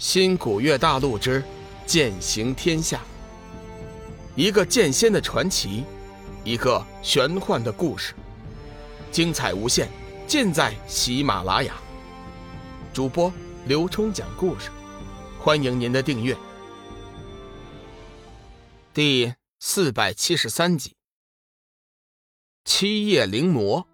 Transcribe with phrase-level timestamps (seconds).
[0.00, 1.44] 新古月大陆之
[1.84, 3.02] 剑行天下，
[4.34, 5.84] 一个剑仙的传奇，
[6.42, 8.14] 一个玄幻的故事，
[9.12, 9.90] 精彩无限，
[10.26, 11.74] 尽在喜马拉雅。
[12.94, 13.30] 主播
[13.66, 14.70] 刘冲讲故事，
[15.38, 16.34] 欢迎您的订阅。
[18.94, 20.96] 第四百七十三集，
[22.64, 23.86] 七叶灵魔。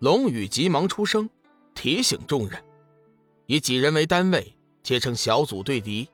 [0.00, 1.30] 龙宇急忙出声，
[1.74, 2.62] 提醒众人。
[3.50, 6.08] 以几人为单位，结成小组对敌。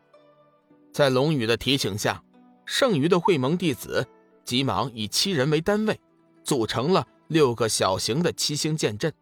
[0.91, 2.25] 在龙宇的提醒下，
[2.65, 4.09] 剩余的会盟弟子
[4.43, 6.01] 急忙以七人为单位，
[6.43, 9.13] 组成了六个小型的七星剑阵。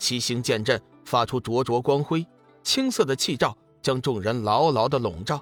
[0.00, 2.26] 七星剑阵发出灼灼光辉，
[2.64, 5.40] 青色的气罩将众人牢牢的笼罩。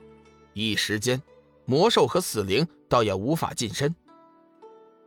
[0.52, 1.23] 一时间，
[1.65, 3.95] 魔兽和死灵倒也无法近身。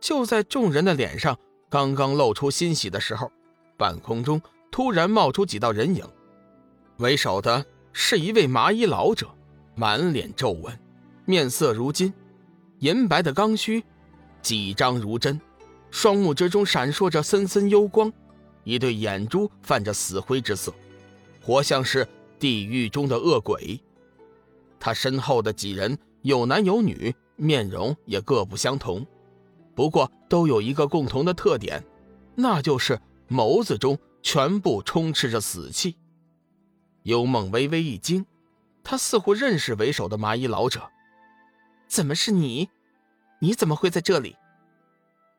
[0.00, 3.30] 就在众人的脸上刚刚露出欣喜的时候，
[3.76, 6.04] 半空中突然冒出几道人影。
[7.00, 9.26] 为首的是一位麻衣老者，
[9.74, 10.78] 满脸皱纹，
[11.24, 12.12] 面色如金，
[12.80, 13.82] 银白的刚须，
[14.42, 15.40] 几张如针，
[15.90, 18.12] 双目之中闪烁着森森幽光，
[18.64, 20.72] 一对眼珠泛着死灰之色，
[21.42, 22.06] 活像是
[22.38, 23.80] 地狱中的恶鬼。
[24.78, 29.06] 他身后的几人有男有女，面容也各不相同，
[29.74, 31.82] 不过都有一个共同的特点，
[32.34, 35.96] 那就是眸子中全部充斥着死气。
[37.02, 38.26] 幽梦微微一惊，
[38.84, 40.90] 他似乎认识为首的麻衣老者。
[41.86, 42.68] 怎么是你？
[43.40, 44.36] 你怎么会在这里？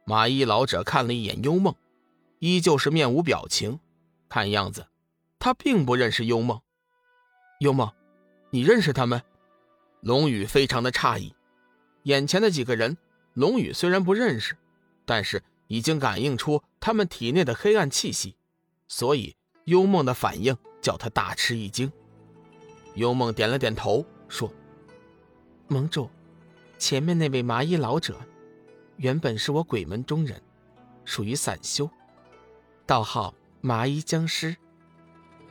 [0.06, 1.76] 麻衣老者看了一眼幽梦，
[2.40, 3.80] 依旧是面无表情。
[4.28, 4.88] 看样子，
[5.38, 6.60] 他并不认识幽梦。
[7.60, 7.92] 幽梦，
[8.50, 9.22] 你认识他们？
[10.02, 11.36] 龙宇非常的诧异。
[12.04, 12.98] 眼前的几个人，
[13.34, 14.58] 龙宇虽然不认识，
[15.06, 18.36] 但是已经感应出他们体内的黑暗气息，
[18.88, 20.58] 所以幽梦的反应。
[20.82, 21.92] 叫他大吃一惊。
[22.96, 24.52] 幽梦点了点头，说
[25.70, 26.10] ：“盟主，
[26.78, 28.18] 前面那位麻衣老者，
[28.98, 30.42] 原本是我鬼门中人，
[31.06, 31.90] 属于散修，
[32.86, 34.56] 道号麻衣僵尸。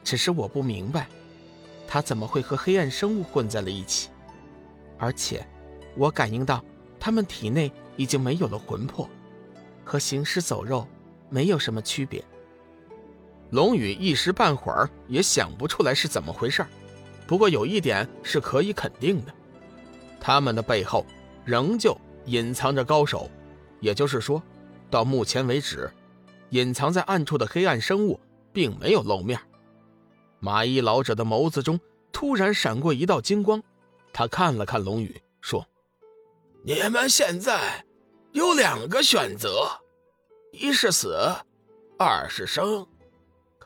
[0.02, 1.08] 只是我不明白，
[1.86, 4.10] 他怎么会和黑暗生物混在了一起？
[4.98, 5.46] 而且，
[5.96, 6.62] 我感应到
[6.98, 9.08] 他们体内已经没有了魂魄，
[9.84, 10.86] 和行尸走肉
[11.28, 12.22] 没有什么区别。”
[13.50, 16.64] 龙宇一时半会儿也想不出来是怎么回事
[17.26, 19.32] 不过有一点是可以肯定的，
[20.20, 21.06] 他们的背后
[21.44, 21.96] 仍旧
[22.26, 23.30] 隐藏着高手，
[23.80, 24.42] 也就是说，
[24.90, 25.90] 到目前为止，
[26.50, 28.18] 隐藏在暗处的黑暗生物
[28.52, 29.40] 并没有露面。
[30.40, 31.78] 麻衣老者的眸子中
[32.12, 33.62] 突然闪过一道金光，
[34.12, 35.66] 他看了看龙宇，说
[36.64, 37.84] ：“你们现在
[38.32, 39.68] 有两个选择，
[40.52, 41.16] 一是死，
[41.98, 42.86] 二是生。”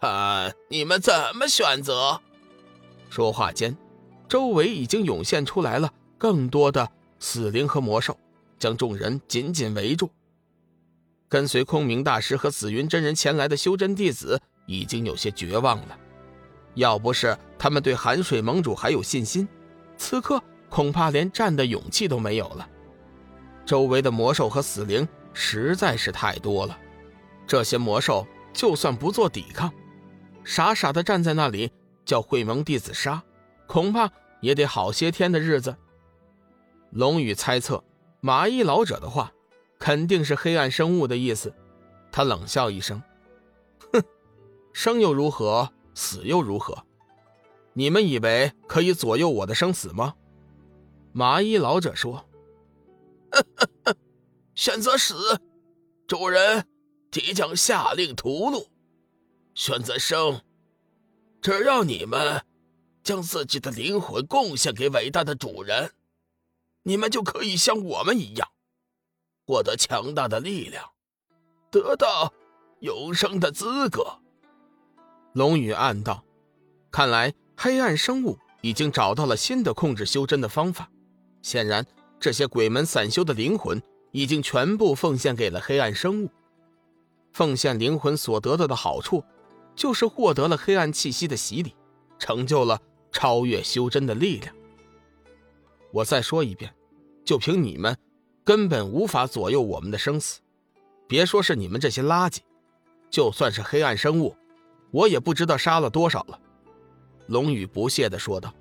[0.05, 2.21] 看你们怎么选择。
[3.09, 3.75] 说话间，
[4.29, 6.87] 周围已经涌现出来了更多的
[7.19, 8.15] 死灵和魔兽，
[8.59, 10.11] 将众人紧紧围住。
[11.27, 15.99] 跟随空明大师和紫云真人前来的修真弟子已经有些绝望了。
[16.75, 19.49] 要不是他们对寒水盟主还有信心，
[19.97, 20.39] 此刻
[20.69, 22.69] 恐怕连战的勇气都没有了。
[23.65, 26.79] 周围的魔兽和死灵实在是太多了，
[27.47, 29.73] 这些魔兽就算不做抵抗。
[30.45, 31.73] 傻傻的站在那里，
[32.05, 33.23] 叫会盟弟子杀，
[33.67, 34.11] 恐怕
[34.41, 35.75] 也得好些天的日子。
[36.91, 37.83] 龙宇猜测，
[38.21, 39.33] 麻衣老者的话，
[39.79, 41.53] 肯定是黑暗生物的意思。
[42.13, 43.03] 他冷笑一声
[43.93, 44.03] ：“哼，
[44.73, 46.85] 生又如何，死又如何？
[47.73, 50.15] 你们以为可以左右我的生死吗？”
[51.13, 52.29] 麻衣老者说
[54.55, 55.41] ：“选择死，
[56.07, 56.67] 主人
[57.11, 58.67] 即将下令屠戮。”
[59.55, 60.41] 选择生，
[61.41, 62.45] 只要你们
[63.03, 65.93] 将自己的灵魂贡献给伟大的主人，
[66.83, 68.49] 你们就可以像我们一样，
[69.47, 70.91] 获得强大的力量，
[71.71, 72.33] 得到
[72.81, 74.19] 永生的资格。
[75.35, 76.25] 龙宇暗道：
[76.91, 80.91] 看来黑暗生物已经找到了新的控制修真的方法。
[81.43, 81.87] 显然，
[82.19, 83.81] 这些鬼门散修的灵魂
[84.11, 86.31] 已经全部奉献给了黑暗生物。
[87.33, 89.23] 奉献灵魂所得到的好处。
[89.77, 91.75] 就是获得了黑暗气息的洗礼，
[92.19, 92.81] 成就了
[93.11, 94.55] 超越修真的力量。
[95.93, 96.75] 我再说一遍，
[97.25, 97.97] 就凭你们，
[98.45, 100.41] 根本无法左右我们的生死。
[101.07, 102.39] 别说是你们这些垃圾，
[103.11, 104.37] 就算是黑暗生物，
[104.91, 106.41] 我也不知道杀了多少了。
[107.27, 108.55] 龙宇不屑地说道：“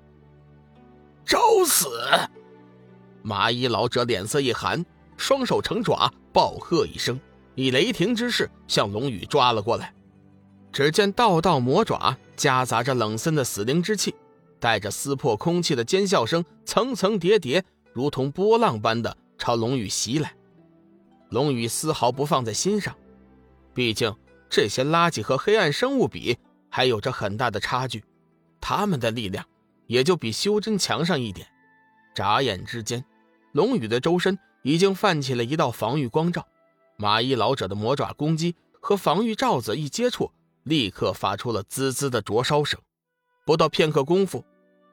[1.24, 1.88] 找死！”
[3.22, 4.84] 麻衣老者脸色一寒，
[5.16, 7.18] 双手成爪，暴喝一声，
[7.54, 9.93] 以雷霆之势向龙宇抓了过来。
[10.74, 14.12] 只见道道魔爪夹杂着冷森的死灵之气，
[14.58, 20.34] 带着撕破空气的尖笑声，层层叠叠，如同波浪般的朝龙宇袭来。
[21.30, 22.92] 龙宇丝毫不放在心上，
[23.72, 24.12] 毕竟
[24.50, 26.36] 这些垃圾和黑暗生物比，
[26.68, 28.02] 还有着很大的差距。
[28.60, 29.46] 他们的力量
[29.86, 31.46] 也就比修真强上一点。
[32.16, 33.04] 眨眼之间，
[33.52, 36.44] 龙宇的周身已经泛起了一道防御光罩。
[36.96, 40.32] 马衣老者的魔爪攻击和防御罩子一接触，
[40.64, 42.80] 立刻发出了滋滋的灼烧声。
[43.46, 44.44] 不到片刻功夫，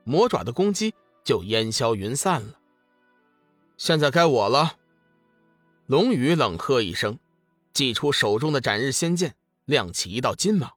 [0.04, 2.60] 魔爪的攻击就烟消云散了。
[3.78, 4.78] 现在该我了。
[5.88, 7.18] 龙宇冷喝一声，
[7.74, 9.34] 祭出手中的斩日仙剑，
[9.66, 10.72] 亮起一道金芒，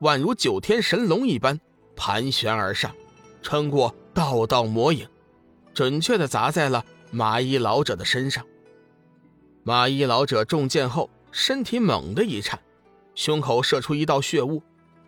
[0.00, 1.60] 宛如九天神龙一般。
[1.96, 2.92] 盘旋而上，
[3.40, 5.08] 穿过道道魔影，
[5.72, 8.44] 准确地砸在了麻衣老者的身上。
[9.62, 12.60] 麻衣老者中箭后，身体猛地一颤，
[13.14, 14.62] 胸口射出一道血雾，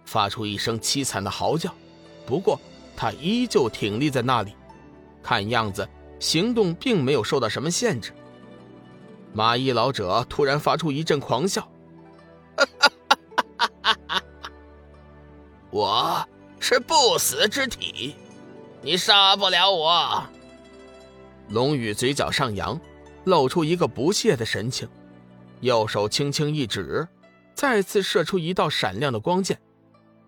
[0.05, 1.75] 发出一声凄惨的嚎叫。
[2.25, 2.58] 不过
[2.97, 4.55] 他依旧挺立在那里，
[5.23, 5.87] 看样子
[6.19, 8.12] 行动并没有受到什么限制。
[9.32, 11.69] 麻衣老者突然发出一阵狂笑
[15.70, 16.26] ：“我。”
[16.58, 18.17] 是不死之体，
[18.82, 20.25] 你杀不了我。
[21.50, 22.81] 龙宇嘴角上扬，
[23.25, 24.88] 露出一个不屑的神情，
[25.61, 27.06] 右手轻轻一指，
[27.56, 29.58] 再次射出一道闪亮的光剑，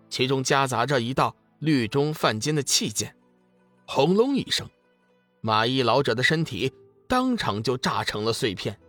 [0.09, 3.15] 其中夹杂着一道绿中泛金的气剑。
[3.85, 4.67] 轰隆一声，
[5.39, 6.73] 马衣老者的身体
[7.07, 8.79] 当场就炸成了碎片。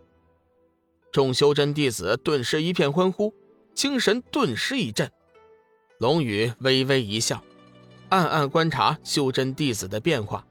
[1.11, 3.31] 众修真弟子顿时一片欢呼，
[3.75, 5.11] 精神顿时一振。
[5.99, 7.43] 龙宇微微一笑，
[8.09, 10.43] 暗暗观察修真弟子的变化，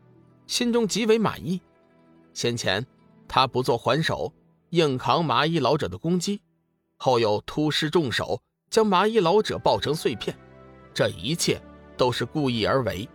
[0.46, 1.60] 心中极为满意。
[2.34, 2.87] 先前
[3.26, 4.32] 他不做还手，
[4.70, 6.40] 硬扛麻衣老者的攻击，
[7.02, 10.37] 后又突施重手，将麻衣老者爆成碎片，
[10.93, 11.58] 这一切
[11.97, 13.08] 都是故意而为。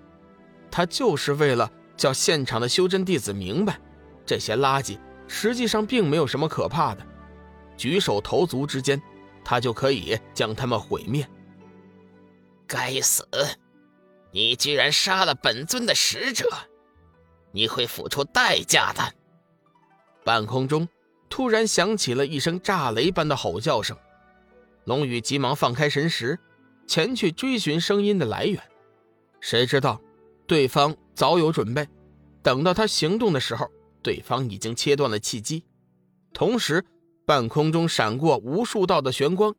[0.71, 3.79] 他就是为了叫现场的修真弟子明白，
[4.25, 4.97] 这些垃圾
[5.27, 7.05] 实际上并没有什么可怕的，
[7.77, 8.99] 举手投足之间，
[9.43, 11.25] 他就可以将他们毁灭。
[12.65, 13.27] 该死！
[14.31, 16.49] 你居然杀了本尊的使者，
[17.51, 19.13] 你会付出代价的。
[20.23, 20.89] 半空中
[21.35, 23.97] 突然响起了一声炸雷般的吼叫声，
[24.85, 26.39] 龙宇急忙放开神识，
[26.87, 28.63] 前去追寻声音的来源。
[29.41, 30.01] 谁知道，
[30.47, 31.89] 对方早有准备，
[32.41, 33.69] 等到他行动的时候，
[34.01, 35.65] 对方已经切断了气机，
[36.31, 36.85] 同时
[37.25, 39.53] 半空中闪过无数道的玄光，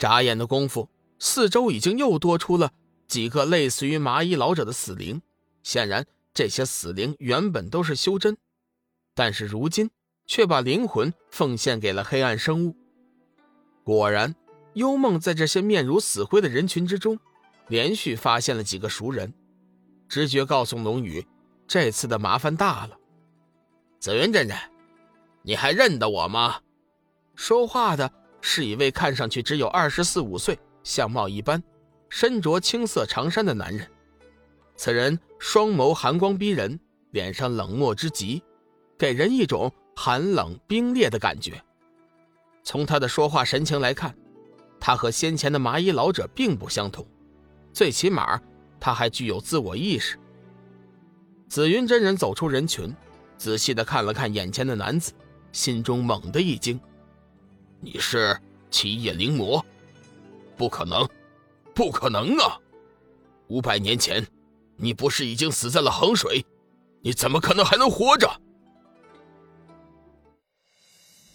[0.00, 0.90] 眨眼的功夫。
[1.20, 2.72] 四周已经又多出了
[3.06, 5.22] 几个类似于麻衣老者的死灵，
[5.62, 6.04] 显然
[6.34, 8.36] 这些死灵原本都是修真，
[9.14, 9.88] 但是如今
[10.28, 12.76] 却把灵魂奉献给了黑暗生物。
[13.82, 14.36] 果然，
[14.74, 17.18] 幽梦在这些面如死灰的人群之中，
[17.66, 19.32] 连续发现了几个熟人，
[20.08, 21.26] 直觉告诉龙宇，
[21.66, 22.96] 这次的麻烦大了。
[23.98, 24.56] 紫云真人，
[25.42, 26.60] 你还认得我吗？
[27.34, 30.56] 说话的是一位看上去只有二十四五岁。
[30.84, 31.62] 相貌一般，
[32.08, 33.86] 身着青色长衫的男人。
[34.76, 36.78] 此人双眸寒光逼人，
[37.10, 38.42] 脸上冷漠之极，
[38.96, 39.70] 给人一种
[40.00, 41.60] 寒冷冰冽的感觉。
[42.62, 44.16] 从他的说话神情来看，
[44.78, 47.04] 他和先前的麻衣老者并不相同，
[47.72, 48.40] 最起码
[48.78, 50.16] 他还具有自我意识。
[51.48, 52.94] 紫云真人走出人群，
[53.36, 55.12] 仔细的看了看眼前的男子，
[55.50, 56.80] 心中猛地一惊
[57.82, 58.38] ：“你是
[58.70, 59.64] 七叶灵魔？”
[60.56, 61.08] 不可能，
[61.74, 62.56] 不可能啊！
[63.48, 64.24] 五百年前，
[64.76, 66.46] 你不是已经死在了衡水？
[67.00, 68.30] 你怎么可能还能活着？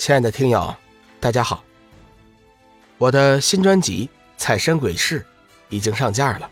[0.06, 0.76] 亲爱的听友，
[1.22, 1.64] 大家好，
[2.98, 4.06] 我的新专辑
[4.36, 5.22] 《彩山鬼事》
[5.70, 6.52] 已经上架了，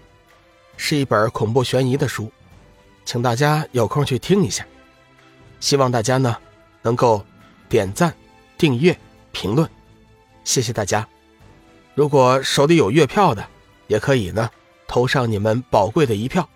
[0.77, 2.31] 是一本恐怖悬疑的书，
[3.03, 4.65] 请大家有空去听一下。
[5.59, 6.37] 希望大家呢
[6.81, 7.25] 能够
[7.67, 8.15] 点赞、
[8.57, 8.97] 订阅、
[9.33, 9.69] 评论，
[10.45, 11.05] 谢谢大家。
[11.93, 13.45] 如果手里有月票的，
[13.87, 14.49] 也可以呢，
[14.87, 16.47] 投上你们宝贵的一票。